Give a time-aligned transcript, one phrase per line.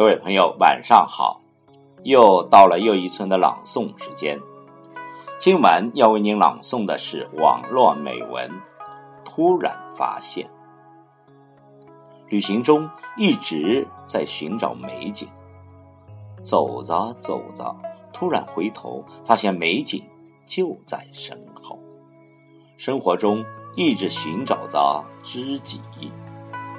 [0.00, 1.42] 各位朋友，晚上好！
[2.04, 4.40] 又到了又一村的朗诵时间。
[5.38, 8.48] 今晚要为您朗诵的是网络美文
[9.26, 10.46] 《突然发现》。
[12.28, 15.28] 旅行中一直在寻找美景，
[16.42, 17.76] 走着走着，
[18.10, 20.02] 突然回头，发现美景
[20.46, 21.78] 就在身后。
[22.78, 23.44] 生活中
[23.76, 25.78] 一直寻找着知己，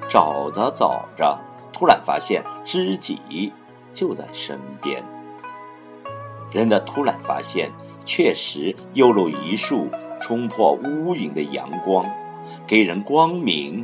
[0.10, 1.40] 找着找着。
[1.74, 3.52] 突然发现知己
[3.94, 5.04] 就在身边，
[6.52, 7.72] 人的突然发现
[8.06, 12.06] 确实犹如一束冲破乌云的阳光，
[12.68, 13.84] 给人光明，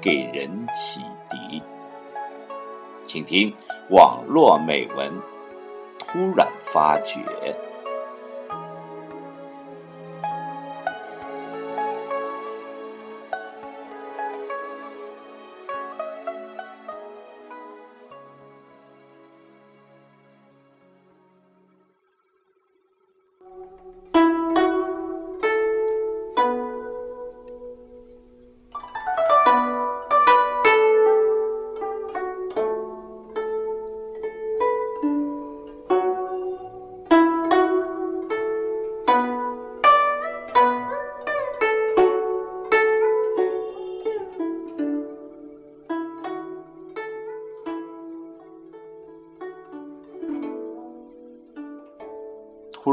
[0.00, 1.62] 给人启迪。
[3.06, 3.52] 请听
[3.90, 5.12] 网络美文，
[5.98, 7.20] 突然发觉。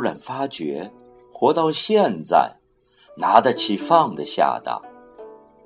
[0.01, 0.91] 突然发觉，
[1.31, 2.55] 活到现在，
[3.15, 4.81] 拿得起放得下的，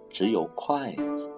[0.10, 1.32] 只有筷子。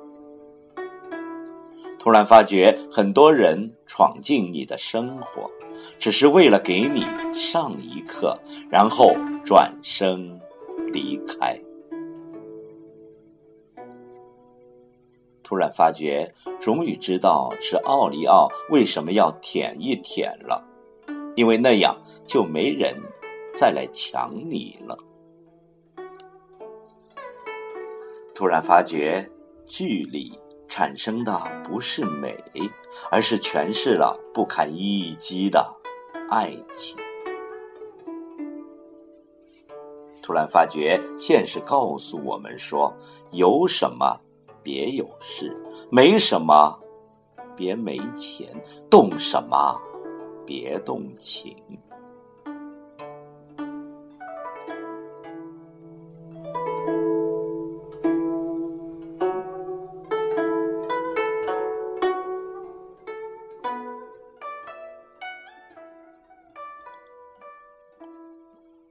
[2.00, 5.48] 突然发觉，很多人闯进你的生活，
[6.00, 8.36] 只是为了给你上一课，
[8.68, 9.14] 然后
[9.46, 10.42] 转身
[10.92, 11.56] 离开。
[15.44, 20.64] 突然发觉，终于知道吃奥利奥为什么要舔一舔了。
[21.38, 22.92] 因为那样就没人
[23.56, 24.98] 再来抢你了。
[28.34, 29.30] 突然发觉，
[29.68, 30.38] 距离
[30.68, 32.36] 产生的不是美，
[33.12, 35.64] 而是诠释了不堪一击的
[36.28, 36.98] 爱情。
[40.24, 42.92] 突然发觉，现实告诉我们说：
[43.32, 44.20] 有什么
[44.64, 45.56] 别有事，
[45.92, 46.80] 没什么
[47.56, 48.48] 别没钱，
[48.90, 49.80] 动什么。
[50.48, 51.54] 别动情。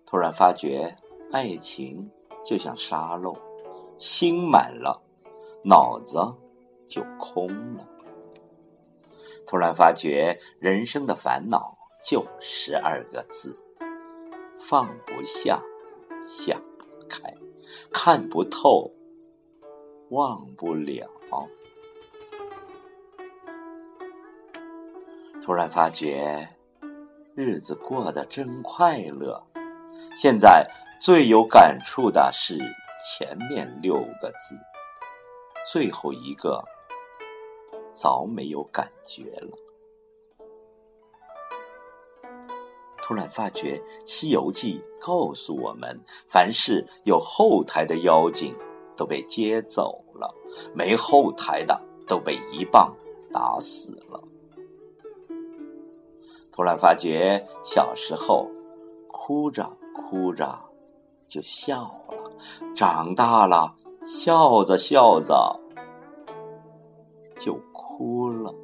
[0.05, 0.95] 突然发觉，
[1.33, 2.09] 爱情
[2.45, 3.37] 就像沙漏，
[3.99, 5.03] 心满了，
[5.65, 6.19] 脑子
[6.87, 7.96] 就空了。
[9.47, 13.55] 突然发觉，人生的烦恼就十二个字：
[14.59, 15.63] 放不下，
[16.21, 17.23] 想不开，
[17.93, 18.91] 看不透，
[20.11, 21.09] 忘不了。
[25.41, 26.49] 突然发觉，
[27.37, 29.41] 日子过得真快乐。
[30.17, 30.69] 现在
[31.01, 32.59] 最有感触的是
[32.99, 34.57] 前面六个字，
[35.71, 36.65] 最后一个。
[37.97, 39.57] 早没有感觉了。
[42.99, 45.99] 突然发觉，《西游记》告诉我们：
[46.29, 48.55] 凡是有后台的妖精
[48.97, 50.35] 都被接走了，
[50.75, 52.93] 没后台的都被一棒
[53.33, 54.23] 打死了。
[56.53, 58.51] 突然发觉，小时候
[59.09, 60.59] 哭着哭着
[61.29, 62.33] 就笑了，
[62.75, 65.61] 长大了笑着笑着
[67.39, 67.61] 就。
[67.99, 68.55] 哭了。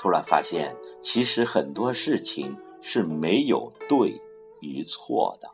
[0.00, 4.20] 突然发现，其实很多事情是没有对
[4.60, 5.50] 与错的，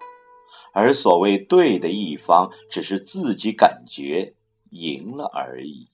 [0.73, 4.35] 而所谓对的一方，只是自己感觉。
[4.77, 5.89] 赢了而已。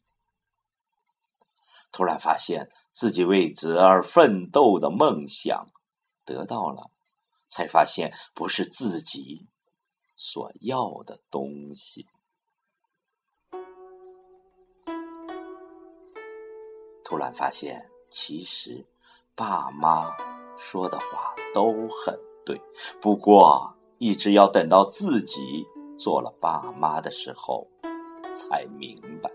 [1.93, 5.67] 突然发现自己为子而奋斗的梦想
[6.25, 6.91] 得到了，
[7.47, 9.47] 才发现不是自己
[10.17, 12.07] 所要的东西。
[17.05, 18.87] 突然发现，其实
[19.35, 20.17] 爸妈
[20.57, 22.59] 说的话都很对，
[22.99, 25.67] 不过一直要等到自己
[25.99, 27.69] 做了爸妈的时候。
[28.33, 29.29] 才明白，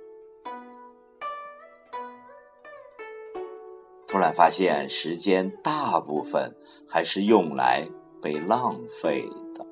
[4.08, 6.56] 突然发现时间大部分
[6.88, 7.86] 还是用来
[8.22, 9.68] 被浪费的。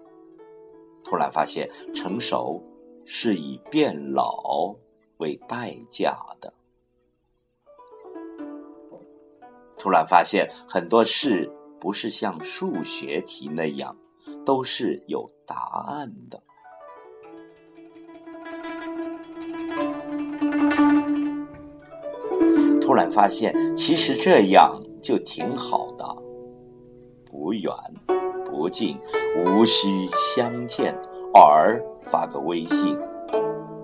[1.06, 2.62] 突然发现成熟
[3.06, 4.76] 是以变老
[5.20, 6.54] 为代价的。
[9.78, 11.50] 突然发现很多事
[11.80, 13.96] 不是像数学题那样
[14.46, 16.42] 都是有答案的。
[22.82, 26.06] 突然发现，其实这样就挺好的，
[27.26, 27.74] 不远
[28.46, 29.00] 不近，
[29.38, 30.94] 无需相见，
[31.34, 32.98] 偶尔发个微信，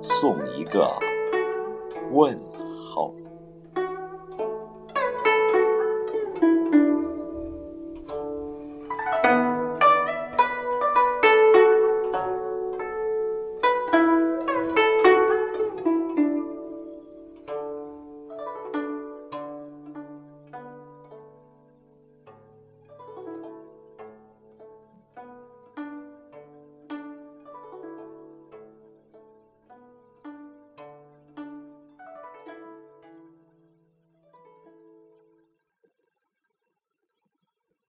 [0.01, 0.91] 送一个
[2.11, 3.15] 问候。